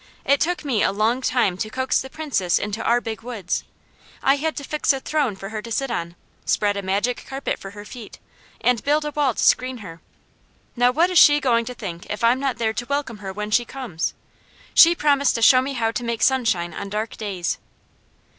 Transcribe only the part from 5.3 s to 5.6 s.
for